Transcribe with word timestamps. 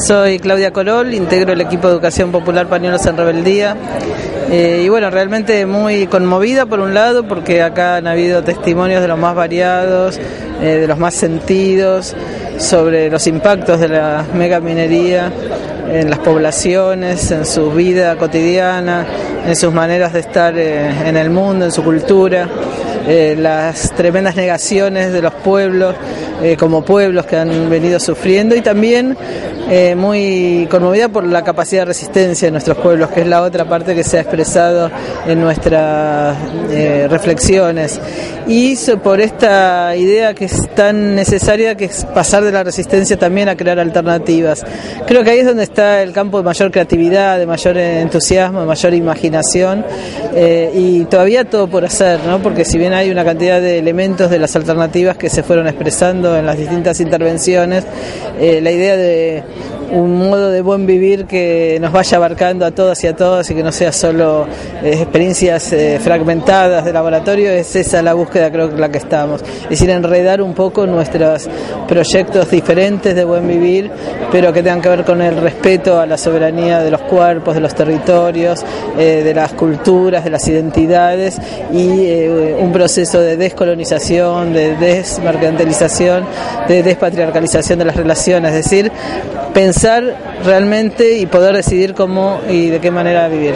Soy 0.00 0.38
Claudia 0.38 0.72
Corol, 0.72 1.12
integro 1.12 1.52
el 1.52 1.60
equipo 1.60 1.86
de 1.86 1.94
Educación 1.94 2.32
Popular 2.32 2.68
Pañuelos 2.68 3.04
en 3.04 3.16
Rebeldía. 3.18 3.76
Eh, 4.50 4.82
y 4.84 4.88
bueno, 4.88 5.10
realmente 5.10 5.66
muy 5.66 6.06
conmovida 6.06 6.64
por 6.64 6.80
un 6.80 6.94
lado, 6.94 7.28
porque 7.28 7.62
acá 7.62 7.96
han 7.96 8.06
habido 8.06 8.42
testimonios 8.42 9.02
de 9.02 9.08
los 9.08 9.18
más 9.18 9.34
variados, 9.34 10.18
eh, 10.62 10.78
de 10.80 10.86
los 10.86 10.98
más 10.98 11.14
sentidos, 11.14 12.16
sobre 12.56 13.10
los 13.10 13.26
impactos 13.26 13.78
de 13.78 13.88
la 13.88 14.24
megaminería 14.34 15.30
en 15.90 16.08
las 16.08 16.20
poblaciones, 16.20 17.30
en 17.30 17.44
su 17.44 17.70
vida 17.70 18.16
cotidiana, 18.16 19.06
en 19.46 19.54
sus 19.54 19.72
maneras 19.72 20.14
de 20.14 20.20
estar 20.20 20.56
eh, 20.56 21.08
en 21.08 21.16
el 21.16 21.28
mundo, 21.28 21.66
en 21.66 21.72
su 21.72 21.84
cultura. 21.84 22.48
Las 23.36 23.90
tremendas 23.92 24.36
negaciones 24.36 25.12
de 25.12 25.20
los 25.20 25.32
pueblos 25.34 25.96
eh, 26.42 26.56
como 26.58 26.82
pueblos 26.82 27.26
que 27.26 27.36
han 27.36 27.68
venido 27.68 28.00
sufriendo 28.00 28.56
y 28.56 28.60
también 28.60 29.16
eh, 29.70 29.94
muy 29.94 30.66
conmovida 30.70 31.08
por 31.08 31.24
la 31.24 31.44
capacidad 31.44 31.82
de 31.82 31.86
resistencia 31.86 32.48
de 32.48 32.52
nuestros 32.52 32.78
pueblos, 32.78 33.10
que 33.10 33.20
es 33.20 33.26
la 33.26 33.42
otra 33.42 33.66
parte 33.66 33.94
que 33.94 34.02
se 34.02 34.18
ha 34.18 34.22
expresado 34.22 34.90
en 35.26 35.40
nuestras 35.40 36.36
reflexiones. 37.08 38.00
Y 38.46 38.76
por 39.02 39.20
esta 39.20 39.94
idea 39.94 40.34
que 40.34 40.46
es 40.46 40.68
tan 40.74 41.14
necesaria, 41.14 41.76
que 41.76 41.84
es 41.84 42.04
pasar 42.06 42.42
de 42.42 42.50
la 42.50 42.64
resistencia 42.64 43.16
también 43.16 43.48
a 43.48 43.56
crear 43.56 43.78
alternativas. 43.78 44.64
Creo 45.06 45.22
que 45.22 45.30
ahí 45.30 45.38
es 45.40 45.46
donde 45.46 45.62
está 45.62 46.02
el 46.02 46.12
campo 46.12 46.38
de 46.38 46.44
mayor 46.44 46.70
creatividad, 46.72 47.38
de 47.38 47.46
mayor 47.46 47.76
entusiasmo, 47.76 48.60
de 48.60 48.66
mayor 48.66 48.94
imaginación 48.94 49.84
y 50.74 51.04
todavía 51.04 51.44
todo 51.44 51.68
por 51.68 51.84
hacer, 51.84 52.20
¿no? 52.26 52.40
porque 52.42 52.64
si 52.64 52.78
bien 52.78 52.92
hay 52.92 53.10
una 53.10 53.24
cantidad 53.24 53.60
de 53.60 53.78
elementos 53.78 54.30
de 54.30 54.38
las 54.38 54.56
alternativas 54.56 55.16
que 55.16 55.28
se 55.28 55.42
fueron 55.42 55.66
expresando 55.66 56.29
en 56.36 56.46
las 56.46 56.56
distintas 56.56 57.00
intervenciones. 57.00 57.84
Eh, 58.38 58.60
la 58.62 58.70
idea 58.70 58.96
de 58.96 59.42
un 59.92 60.30
modo 60.30 60.50
de 60.50 60.62
buen 60.62 60.86
vivir 60.86 61.26
que 61.26 61.78
nos 61.80 61.92
vaya 61.92 62.16
abarcando 62.16 62.64
a 62.64 62.70
todas 62.70 63.02
y 63.02 63.08
a 63.08 63.16
todas 63.16 63.50
y 63.50 63.54
que 63.54 63.62
no 63.62 63.72
sea 63.72 63.92
solo 63.92 64.46
eh, 64.82 64.92
experiencias 64.94 65.72
eh, 65.72 65.98
fragmentadas 66.00 66.84
de 66.84 66.92
laboratorio, 66.92 67.50
es 67.50 67.74
esa 67.74 68.00
la 68.00 68.14
búsqueda 68.14 68.52
creo 68.52 68.70
que 68.70 68.76
la 68.76 68.88
que 68.88 68.98
estamos. 68.98 69.42
Es 69.42 69.70
decir, 69.70 69.90
enredar 69.90 70.42
un 70.42 70.54
poco 70.54 70.86
nuestros 70.86 71.48
proyectos 71.88 72.50
diferentes 72.50 73.14
de 73.14 73.24
buen 73.24 73.46
vivir, 73.48 73.90
pero 74.30 74.52
que 74.52 74.62
tengan 74.62 74.80
que 74.80 74.88
ver 74.88 75.04
con 75.04 75.20
el 75.22 75.36
respeto 75.36 75.98
a 75.98 76.06
la 76.06 76.16
soberanía 76.16 76.80
de 76.80 76.90
los 76.92 77.02
cuerpos, 77.02 77.54
de 77.54 77.60
los 77.60 77.74
territorios, 77.74 78.64
de 78.96 79.34
las 79.34 79.52
culturas, 79.52 80.24
de 80.24 80.30
las 80.30 80.46
identidades 80.46 81.38
y 81.72 82.26
un 82.60 82.72
proceso 82.72 83.20
de 83.20 83.36
descolonización, 83.36 84.52
de 84.52 84.76
desmercantilización, 84.76 86.19
de 86.68 86.82
despatriarcalización 86.82 87.78
de 87.78 87.84
las 87.84 87.96
relaciones, 87.96 88.52
es 88.52 88.64
decir, 88.64 88.92
pensar 89.52 90.16
realmente 90.44 91.18
y 91.18 91.26
poder 91.26 91.56
decidir 91.56 91.94
cómo 91.94 92.40
y 92.48 92.70
de 92.70 92.80
qué 92.80 92.90
manera 92.90 93.28
vivir. 93.28 93.54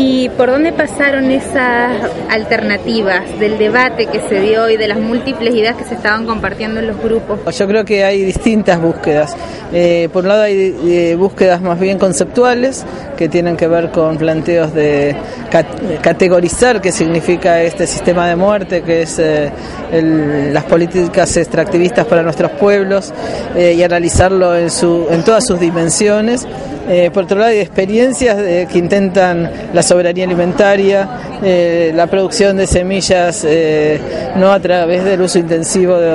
¿Y 0.00 0.28
por 0.28 0.48
dónde 0.48 0.72
pasaron 0.72 1.32
esas 1.32 1.90
alternativas 2.30 3.36
del 3.40 3.58
debate 3.58 4.06
que 4.06 4.20
se 4.28 4.38
dio 4.40 4.70
y 4.70 4.76
de 4.76 4.86
las 4.86 5.00
múltiples 5.00 5.52
ideas 5.52 5.74
que 5.74 5.82
se 5.82 5.96
estaban 5.96 6.24
compartiendo 6.24 6.78
en 6.78 6.86
los 6.86 7.02
grupos? 7.02 7.40
Yo 7.58 7.66
creo 7.66 7.84
que 7.84 8.04
hay 8.04 8.22
distintas 8.22 8.80
búsquedas. 8.80 9.36
Eh, 9.72 10.08
por 10.12 10.22
un 10.22 10.28
lado 10.28 10.42
hay 10.42 10.76
eh, 10.86 11.16
búsquedas 11.18 11.60
más 11.60 11.80
bien 11.80 11.98
conceptuales 11.98 12.86
que 13.16 13.28
tienen 13.28 13.56
que 13.56 13.66
ver 13.66 13.90
con 13.90 14.16
planteos 14.18 14.72
de 14.72 15.16
categorizar 16.00 16.80
qué 16.80 16.92
significa 16.92 17.60
este 17.60 17.88
sistema 17.88 18.28
de 18.28 18.36
muerte, 18.36 18.82
que 18.82 19.02
es 19.02 19.18
eh, 19.18 19.50
las 20.52 20.62
políticas 20.62 21.36
extractivistas 21.36 22.06
para 22.06 22.22
nuestros 22.22 22.52
pueblos 22.52 23.12
y 23.56 23.82
analizarlo 23.82 24.56
en, 24.56 24.70
su, 24.70 25.08
en 25.10 25.24
todas 25.24 25.44
sus 25.44 25.58
dimensiones. 25.58 26.46
Eh, 26.88 27.10
por 27.12 27.24
otro 27.24 27.38
lado, 27.38 27.50
hay 27.50 27.60
experiencias 27.60 28.36
que 28.66 28.78
intentan 28.78 29.50
la 29.74 29.82
soberanía 29.82 30.24
alimentaria, 30.24 31.38
eh, 31.42 31.92
la 31.94 32.08
producción 32.08 32.56
de 32.56 32.66
semillas 32.66 33.44
eh, 33.46 34.00
no 34.36 34.50
a 34.50 34.58
través 34.58 35.04
del 35.04 35.20
uso 35.20 35.38
intensivo 35.38 35.96
de 35.98 36.10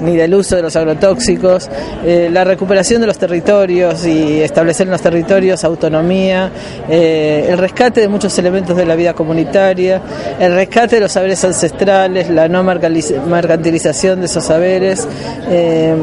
ni 0.00 0.16
del 0.16 0.34
uso 0.34 0.56
de 0.56 0.62
los 0.62 0.76
agrotóxicos, 0.76 1.68
eh, 2.04 2.28
la 2.32 2.44
recuperación 2.44 3.00
de 3.00 3.06
los 3.06 3.18
territorios 3.18 4.06
y 4.06 4.40
establecer 4.40 4.86
en 4.86 4.92
los 4.92 5.02
territorios 5.02 5.64
autonomía, 5.64 6.50
eh, 6.88 7.46
el 7.48 7.58
rescate 7.58 8.00
de 8.00 8.08
muchos 8.08 8.38
elementos 8.38 8.76
de 8.76 8.84
la 8.84 8.94
vida 8.94 9.14
comunitaria, 9.14 10.00
el 10.38 10.54
rescate 10.54 10.96
de 10.96 11.02
los 11.02 11.12
saberes 11.12 11.44
ancestrales, 11.44 12.30
la 12.30 12.48
no 12.48 12.62
mercantilización 12.62 14.20
de 14.20 14.26
esos 14.26 14.44
saberes, 14.44 15.06
eh, 15.48 15.94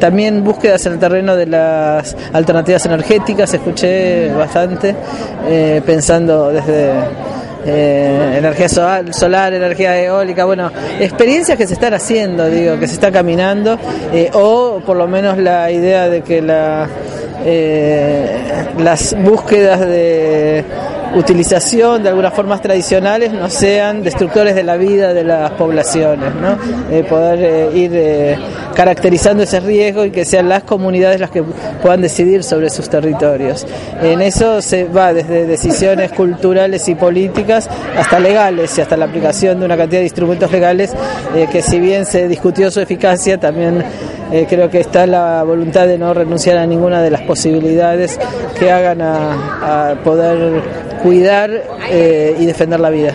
también 0.00 0.42
búsquedas 0.42 0.84
en 0.86 0.94
el 0.94 0.98
terreno 0.98 1.36
de 1.36 1.46
las 1.46 2.16
alternativas 2.32 2.84
energéticas, 2.86 3.52
escuché 3.52 4.32
bastante, 4.32 4.94
pensando 5.84 6.50
desde 6.50 6.92
eh, 7.66 8.34
energía 8.38 8.68
solar, 8.68 9.54
energía 9.54 10.00
eólica, 10.00 10.44
bueno, 10.44 10.70
experiencias 11.00 11.56
que 11.56 11.66
se 11.66 11.74
están 11.74 11.94
haciendo, 11.94 12.48
digo, 12.48 12.78
que 12.78 12.86
se 12.86 12.94
está 12.94 13.10
caminando, 13.10 13.78
eh, 14.12 14.30
o 14.34 14.80
por 14.84 14.96
lo 14.96 15.06
menos 15.06 15.38
la 15.38 15.70
idea 15.70 16.08
de 16.08 16.22
que 16.22 16.42
la, 16.42 16.88
eh, 17.44 18.66
las 18.78 19.16
búsquedas 19.22 19.80
de 19.80 20.64
utilización 21.14 22.02
de 22.02 22.08
algunas 22.08 22.34
formas 22.34 22.60
tradicionales 22.60 23.32
no 23.32 23.48
sean 23.48 24.02
destructores 24.02 24.54
de 24.54 24.62
la 24.62 24.76
vida 24.76 25.14
de 25.14 25.24
las 25.24 25.52
poblaciones, 25.52 26.34
¿no? 26.34 26.56
poder 27.04 27.38
eh, 27.42 27.70
ir 27.74 27.90
eh, 27.94 28.38
caracterizando 28.74 29.42
ese 29.42 29.60
riesgo 29.60 30.04
y 30.04 30.10
que 30.10 30.24
sean 30.24 30.48
las 30.48 30.64
comunidades 30.64 31.20
las 31.20 31.30
que 31.30 31.42
puedan 31.42 32.02
decidir 32.02 32.42
sobre 32.42 32.70
sus 32.70 32.88
territorios. 32.88 33.66
En 34.02 34.20
eso 34.20 34.60
se 34.60 34.84
va 34.84 35.12
desde 35.12 35.46
decisiones 35.46 36.12
culturales 36.12 36.88
y 36.88 36.94
políticas 36.94 37.68
hasta 37.96 38.18
legales 38.18 38.76
y 38.76 38.80
hasta 38.80 38.96
la 38.96 39.06
aplicación 39.06 39.60
de 39.60 39.66
una 39.66 39.76
cantidad 39.76 40.00
de 40.00 40.06
instrumentos 40.06 40.50
legales 40.50 40.92
eh, 41.34 41.48
que 41.50 41.62
si 41.62 41.78
bien 41.78 42.06
se 42.06 42.28
discutió 42.28 42.70
su 42.70 42.80
eficacia, 42.80 43.38
también 43.38 43.82
creo 44.48 44.68
que 44.68 44.80
está 44.80 45.06
la 45.06 45.44
voluntad 45.44 45.86
de 45.86 45.96
no 45.96 46.12
renunciar 46.12 46.58
a 46.58 46.66
ninguna 46.66 47.02
de 47.02 47.10
las 47.10 47.20
posibilidades 47.22 48.18
que 48.58 48.70
hagan 48.72 49.00
a, 49.00 49.90
a 49.90 49.94
poder 50.02 50.62
cuidar 51.04 51.50
eh, 51.90 52.34
y 52.38 52.46
defender 52.46 52.80
la 52.80 52.90
vida. 52.90 53.14